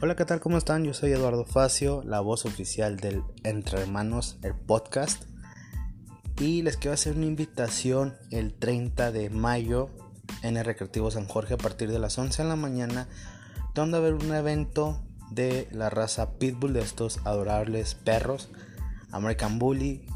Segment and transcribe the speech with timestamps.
[0.00, 0.38] Hola, ¿qué tal?
[0.38, 0.84] ¿Cómo están?
[0.84, 5.24] Yo soy Eduardo Facio, la voz oficial del Entre Hermanos, el podcast.
[6.38, 9.90] Y les quiero hacer una invitación el 30 de mayo
[10.44, 13.08] en el Recreativo San Jorge a partir de las 11 de la mañana,
[13.74, 18.50] donde va a haber un evento de la raza Pitbull, de estos adorables perros,
[19.10, 20.06] American Bully,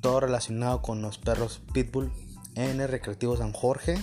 [0.00, 2.10] todo relacionado con los perros Pitbull
[2.56, 3.96] en el Recreativo San Jorge.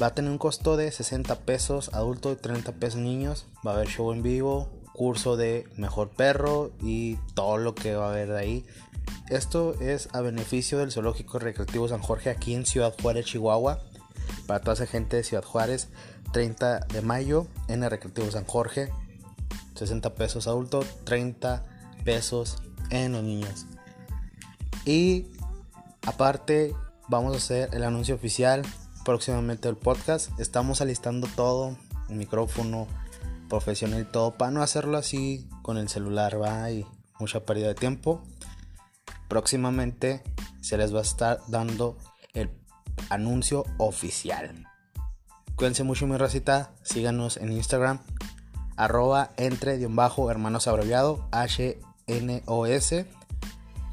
[0.00, 3.46] Va a tener un costo de 60 pesos adulto y 30 pesos niños.
[3.66, 8.06] Va a haber show en vivo, curso de mejor perro y todo lo que va
[8.06, 8.64] a haber ahí.
[9.28, 13.80] Esto es a beneficio del Zoológico Recreativo San Jorge aquí en Ciudad Juárez, Chihuahua.
[14.46, 15.88] Para toda esa gente de Ciudad Juárez,
[16.32, 18.92] 30 de mayo en el Recreativo San Jorge.
[19.74, 21.64] 60 pesos adulto, 30
[22.04, 23.66] pesos en los niños.
[24.84, 25.26] Y
[26.06, 26.74] aparte,
[27.08, 28.62] vamos a hacer el anuncio oficial
[29.08, 30.38] próximamente el podcast.
[30.38, 31.78] Estamos alistando todo,
[32.10, 32.86] el micrófono
[33.48, 36.84] profesional todo, para no hacerlo así con el celular, va y
[37.18, 38.20] mucha pérdida de tiempo.
[39.26, 40.22] Próximamente
[40.60, 41.96] se les va a estar dando
[42.34, 42.50] el
[43.08, 44.66] anuncio oficial.
[45.56, 48.00] Cuídense mucho mi racita, síganos en Instagram,
[48.76, 50.28] arroba entre bajo
[51.32, 53.06] H-N-O-S,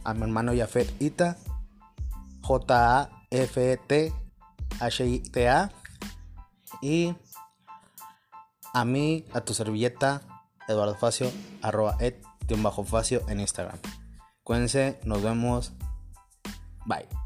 [0.03, 1.37] a mi hermano Yafet Ita,
[2.41, 4.24] J-A-F-E-T,
[4.79, 5.71] H-I-T-A.
[6.81, 7.15] Y
[8.73, 10.21] a mí, a tu servilleta,
[10.67, 11.31] Eduardo Facio,
[11.61, 12.21] arroba et,
[12.57, 13.79] bajo Facio en Instagram.
[14.43, 15.71] Cuídense, nos vemos.
[16.85, 17.24] Bye.